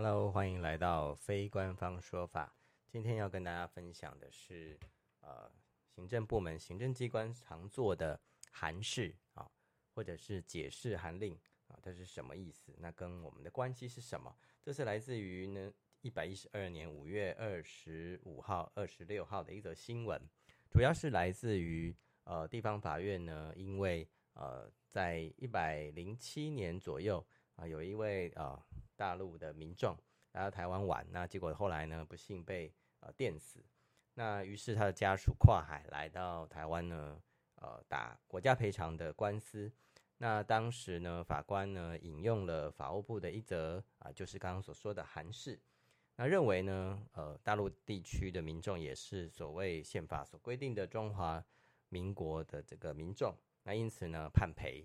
[0.00, 2.54] Hello，欢迎来到非官方说法。
[2.86, 4.78] 今天要跟大家分享的是，
[5.22, 5.50] 呃，
[5.88, 8.20] 行政部门、行政机关常做的
[8.52, 9.50] 函释啊，
[9.92, 12.72] 或者是解释函令啊，它是什么意思？
[12.78, 14.32] 那跟我们的关系是什么？
[14.62, 15.72] 这是来自于呢
[16.02, 20.22] 一百一十二年五月二十五号、二十六号的一则新闻，
[20.70, 21.92] 主要是来自于
[22.22, 27.26] 呃地方法院呢，因为呃在一百零七年左右
[27.56, 28.64] 啊，有一位啊。
[28.98, 29.96] 大陆的民众
[30.32, 33.64] 来到台湾玩，那结果后来呢，不幸被呃电死。
[34.14, 37.22] 那于是他的家属跨海来到台湾呢，
[37.54, 39.70] 呃打国家赔偿的官司。
[40.16, 45.56] 那当时呢，法官呢引用了法务部的一则啊，就是刚刚所说的函释，
[46.16, 51.44] 那认为呢，呃大陆地区的民众也是所谓宪法所规定的中华
[51.88, 54.84] 民国的这个民众，那因此呢判赔，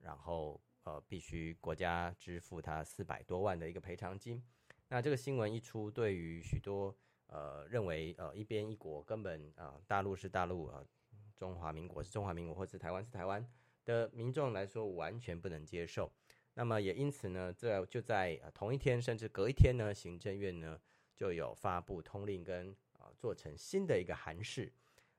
[0.00, 0.60] 然后。
[0.84, 4.42] 呃，必须国家支付他四百多万的一个赔偿金。
[4.88, 6.94] 那这个新闻一出，对于许多
[7.26, 13.42] 呃认为呃一边一国根本啊、大陆是大陆啊、呃、中华民国是中华民国，或是台湾是台湾
[13.86, 16.12] 的民众来说，完全不能接受。
[16.52, 20.78] 那么也因此呢，这就在、呃、同一天，甚至隔一天呢，行政院呢
[21.14, 24.70] 就有发布通令跟啊、呃、做成新的一个函释。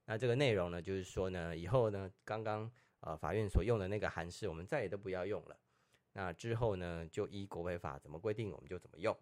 [0.06, 2.72] 那这个内容呢，就是说呢，以后呢，刚刚。
[3.06, 5.56] 呃，法院所用的那个函释，我们再也都不要用了。
[6.14, 9.16] 那之后呢，就依国赔法怎么规定，我们就怎么用。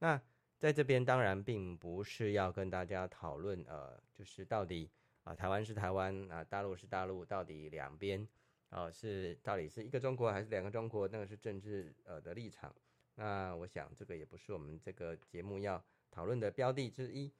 [0.00, 0.20] 那
[0.58, 4.90] 在这边当然并不是要跟大家讨论，呃，就是到底
[5.24, 8.28] 啊、台湾是台湾啊、大陆是大陆，到底两边
[8.68, 12.74] 啊、是到底是一个中国还是两个中国，那个是政治呃的立场。
[13.14, 17.32] 那我想这个也不是我们这个节目要讨论的标的之一。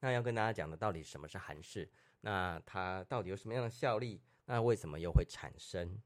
[0.00, 1.88] 那要跟大家讲的，到底什么是韩式？
[2.22, 4.20] 那它到底有什么样的效力？
[4.46, 6.00] 那为什么又会产生？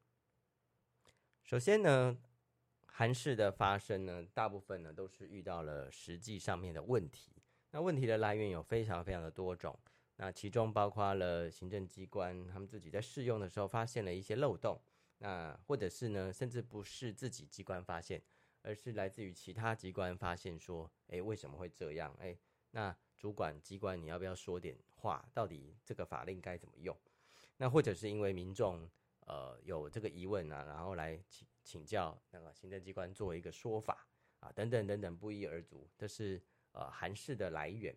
[1.43, 2.17] 首先呢，
[2.87, 7.33] 函释的发生呢，大部分呢都是遇到了实际上面的问题。
[7.71, 9.79] 那问题的来源有非常非常的多种，
[10.17, 14.81] 那其中包括了行政机关他们自己在试用的时候发现了一些漏洞，
[15.19, 18.23] 那或者是呢，甚至不是自己机关发现，
[18.63, 22.15] 而是来自于其他机关发现说，诶，为什么会这样？
[22.21, 22.39] 诶，
[22.71, 25.29] 那主管机关你要不要说点话？
[25.35, 26.97] 到底这个法令该怎么用？
[27.59, 28.89] 那或者是因为民众
[29.27, 34.07] 呃有这个疑问啊，然后来请请教那个行政机关做一个说法
[34.41, 36.41] 啊，等等等等不一而足，这是
[36.73, 37.97] 呃函释的来源。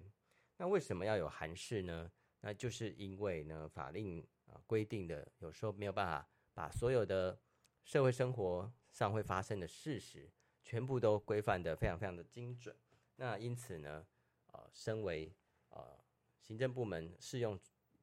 [0.58, 2.12] 那为什么要有函释呢？
[2.42, 7.38] 那就是因为呢法令啊规定的有时候没有办法把所有的
[7.84, 10.30] 社会生活上会发生的事实
[10.64, 12.74] 全部都规范的非常非常的精准。
[13.18, 14.06] 那因此呢，
[14.54, 15.34] 呃，身为
[15.70, 16.00] 呃
[16.40, 17.60] 行政部门适用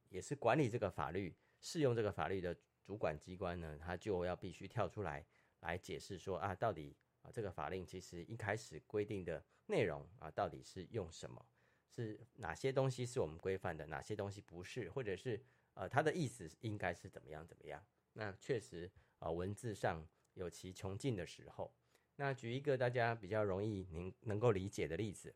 [0.09, 1.33] 也是管理这个法律。
[1.59, 5.25] 适用这个法律的主管机关呢，他就要必须跳出来
[5.61, 11.45] 来解释说啊，到底啊这个法令其实一开始规定的内容啊，到底是用什么？
[11.89, 14.89] 是哪些东西是我们规范的，哪些东西不是？
[14.89, 17.83] 或者是呃，它的意思应该是怎么样怎么样？
[18.13, 18.89] 那确实
[19.19, 21.73] 啊，文字上有其穷尽的时候。
[22.15, 25.35] 那举一个大家比较容易能能够理解的例子，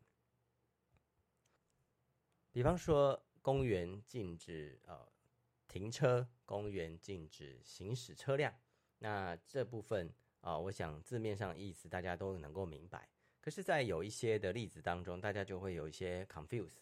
[2.50, 5.12] 比方说公园禁止呃。
[5.72, 8.52] 停车，公园禁止行驶车辆。
[8.98, 10.12] 那这部分
[10.42, 13.08] 啊、我想字面上意思大家都能够明白。
[13.40, 16.74] 可是，在有一些的例子当中，大家就会有一些 confuse。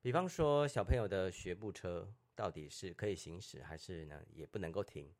[0.00, 5.12] 比方说，小朋友的学步车到底是可以行驶，还是呢也不能够停？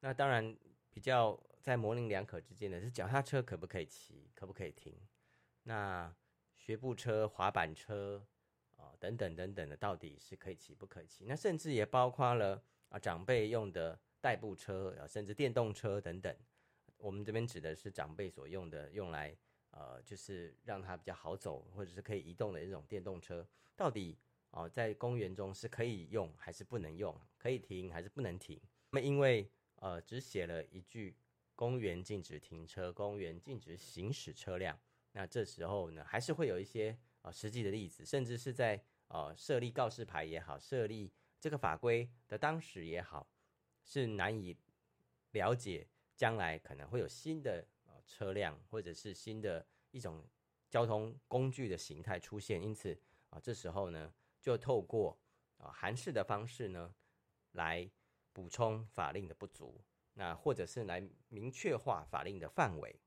[0.00, 0.54] 那当然，
[0.90, 4.94] 比较在模棱两可之间的是脚踏车可不可以骑，可不可以停？
[5.62, 6.14] 那
[6.54, 8.26] 学步车、滑板车。
[8.98, 11.24] 等等等等的，到底是可以骑不可以骑？
[11.24, 16.34] 那甚至也包括了啊，长辈用的代步车啊，甚至电动车等等。
[16.96, 19.36] 我们这边指的是长辈所用的，用来
[19.70, 24.18] 呃，就是让它比较好走或者是可以移动的一种电动车，到底
[24.50, 27.16] 哦，在公园中是可以用还是不能用？
[27.36, 28.60] 可以停还是不能停？
[28.90, 31.14] 那么因为呃，只写了一句
[31.54, 34.76] “公园禁止停车，公园禁止行驶车辆”，
[35.12, 36.98] 那这时候呢，还是会有一些。
[37.22, 43.28] 啊，实际的例子，甚至是在呃设立告示牌也好，设立这个法规的当时也好，
[43.84, 44.56] 是难以
[45.32, 45.86] 了解
[46.16, 50.24] 将来可能会有新的呃车辆或者是新的一种
[50.68, 52.98] 交通工具的形态出现，因此
[53.30, 55.18] 啊，这时候呢，就透过
[55.58, 56.94] 啊函释的方式呢，
[57.52, 57.90] 来
[58.32, 59.82] 补充法令的不足，
[60.14, 63.00] 那或者是来明确化法令的范围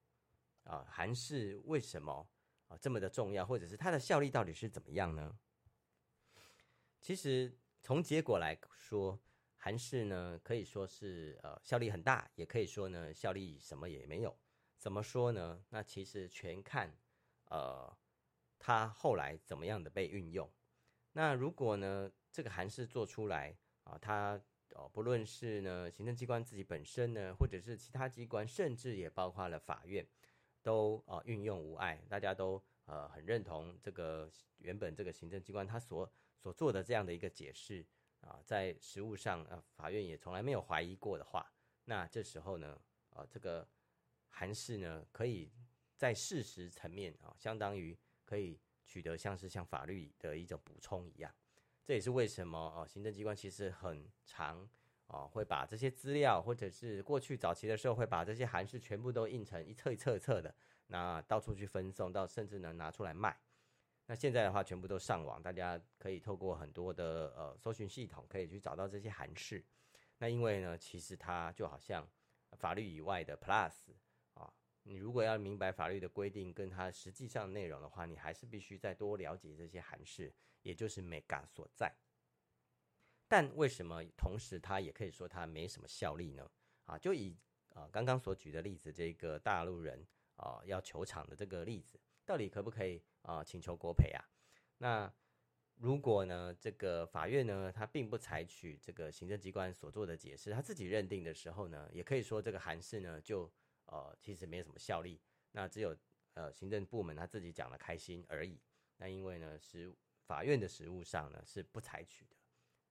[0.64, 2.28] 啊，函释为什么？
[2.72, 5.38] 啊这么的重要，或者是它的效力到底是怎么样呢？
[7.02, 9.20] 其实从结果来说，
[9.58, 14.38] 函释呢可以说是呃效力很大，也可以说呢效力什么也没有。
[14.78, 15.62] 怎么说呢？
[15.70, 16.96] 那其实全看
[17.50, 17.96] 呃，
[18.58, 20.50] 它后来怎么样的被运用。
[21.12, 24.42] 那如果呢，这个函释做出来啊，它
[24.76, 30.08] 哦，不论是呢行政机关自己本身呢，或者是其他机关，甚至也包括了法院，
[30.62, 37.86] 都啊运用无碍，大家都呃很认同这个原本这个行政机关他所所做的这样的一个解释
[38.22, 41.52] 啊，在实务上啊，法院也从来没有怀疑过的话，
[41.86, 42.80] 那这时候呢，
[43.10, 43.68] 啊这个
[44.30, 45.52] 函释呢，可以
[45.98, 48.60] 在事实层面啊，相当于可以。
[48.84, 51.34] 取得像是像法律的一种补充一样，
[51.86, 54.68] 这也是为什么哦，行政机关其实很长
[55.12, 60.54] 哦会把这些资料，或者是过去早期的时候会把这些函式全部都印成一册一册一册的，
[60.88, 63.38] 那到处去分送，到甚至能拿出来卖。
[64.08, 69.64] 那现在的话，全部都上网，大家可以透过很多的呃搜寻系统，可以去找到这些函式。
[70.18, 72.08] 那因为呢，其实它就好像
[72.58, 73.94] 法律以外的 Plus
[74.34, 74.52] 啊。
[74.84, 81.94] 你如果要明白法律的规定跟它实际上内容的话，你还是必须再多了解这些函式，也就是美感所在。
[83.32, 86.46] 但为什么同时它也可以说它没什么效力呢？
[86.84, 87.34] 啊，就以
[87.70, 90.06] 啊刚刚所举的例子，这个大陆人
[90.36, 94.20] 啊要求场的这个例子，到底可不可以啊请求国赔啊？
[94.80, 95.10] 那
[95.76, 103.50] 如果呢这个法院呢他并不采取这个行政机关所做的解释，他自己认定的时候呢，也可以说这个函释呢就。
[103.88, 105.20] 呃，其实没有什么效力，
[105.52, 105.94] 那只有
[106.36, 108.58] 呃行政部门他自己讲的开心而已。
[108.96, 109.94] 那因为呢，是
[110.26, 112.36] 法院的实务上呢是不采取的，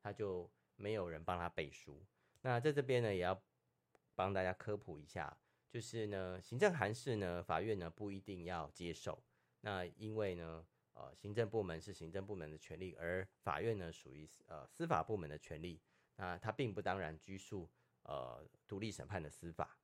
[0.03, 2.05] 他就没有人帮他背书。
[2.43, 3.41] 那在这边呢，也要
[4.15, 5.37] 帮大家科普一下，
[5.71, 9.23] 就是呢，行政函释呢，法院呢不一定要接受。
[9.61, 15.81] 那因为呢，呃，行政部门是行政部门的权利，而法院呢属于呃司法部门的权利。
[16.17, 17.71] 那他并不当然拘束
[18.03, 19.79] 呃独立审判的司法。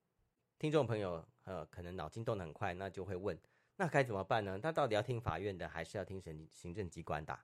[0.59, 3.39] 听众朋友，呃，可能脑筋动得很快，那就会问，
[3.77, 4.59] 那该怎么办呢？
[4.59, 7.39] 他到底要听法院的，还是要听行行政机关的？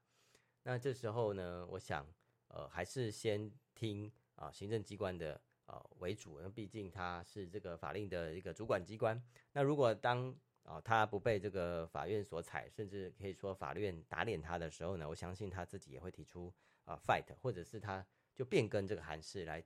[0.62, 2.06] 那这时候呢，我想，
[2.52, 9.20] 呃，还是先听啊、行政机关的呃为主，因为毕竟他是这个法令的一个主管机关。
[9.52, 10.34] 那如果当
[10.64, 16.54] 啊、他不被这个法院所采，甚至可以说法院打脸他的时候呢，我相信他自己也会提出
[16.84, 19.60] 啊、fight，或者是他就变更这个函释来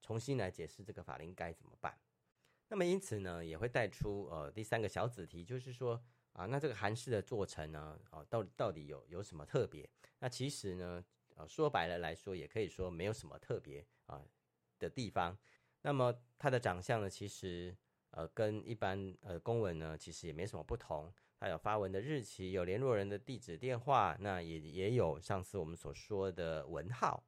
[0.00, 1.94] 重新来解释这个法令该怎么办。
[2.68, 6.02] 那么因此呢，也会带出呃第三个小子题，就是说
[6.32, 9.86] 啊，那这个函释的做成呢，哦、到底到底有有什么特别？
[10.18, 11.04] 那其实呢，
[11.38, 14.22] 呃，说白了来说，也可以说没有什么特别啊
[14.78, 15.38] 的地方。
[15.82, 17.76] 那么它的长相呢，其实
[18.10, 21.12] 呃跟一般呃公文呢，其实也没什么不同。
[21.38, 27.24] 它有发文的日期，有联络人的地址、电话，那也也有上次我们所说的文号。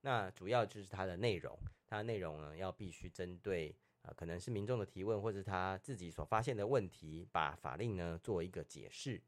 [0.00, 1.56] 那主要就是它的内容，
[1.86, 3.76] 它的内容呢要必须针对。
[4.02, 9.20] 啊，可能是民众的提问，或是他自己所发现的问题，把法令呢做一个解释。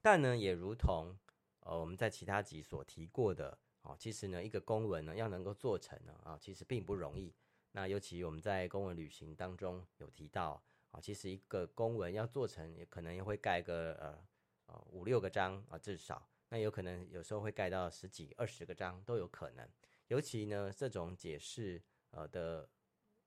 [0.00, 1.16] 但呢，也如同
[1.62, 7.34] 呃我们在其他集所提过的，哦，其实呢一个公文呢要能够做成呢啊，其实并不容易。
[7.72, 14.26] 那尤其我们在公文旅行当中有提到啊，其实一个公文要做成，也可能也会盖个呃
[14.66, 16.28] 呃五六个章啊，至少。
[16.48, 19.68] 那有可能有时候会盖到十几二十个章都有可能。
[20.08, 21.82] 尤其呢这种解释。
[22.14, 22.68] 呃的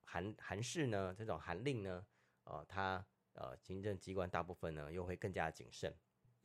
[0.03, 2.05] 函函释呢，这种函令呢，
[2.43, 3.03] 呃，它
[3.33, 5.91] 呃行政机关大部分呢又会更加谨慎，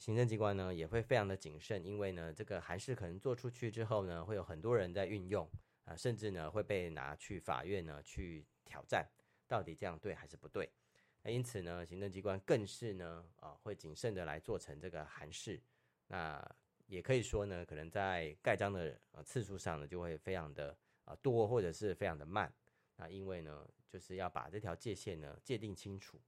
[0.00, 5.46] 行政机关呢也会非常的谨慎，因为呢这个函释可能做出去之后呢，会有很多人在运用
[5.84, 9.06] 啊、甚至呢会被拿去法院呢去挑战，
[9.46, 10.70] 到底这样对还是不对？
[11.22, 15.60] 那因此呢，行政机关更是呢啊、呃、会谨慎的来做成这个函释，
[16.06, 16.42] 那
[16.86, 21.14] 也可以说呢，可能在盖章的呃次数上呢就会非常的啊。
[21.16, 22.50] 多或者是非常的慢，
[22.96, 26.18] 那因为呢，就是要把这条界限呢界定清楚。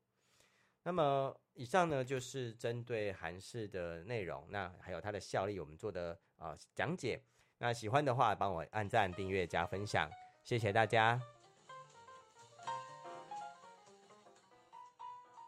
[0.85, 7.23] 那么以上呢就是针对韩式的内容，那还有它的效力，我们做的啊讲解。
[7.59, 10.11] 那喜欢的话，帮我按赞、订阅、加分享，
[10.43, 11.21] 谢谢大家。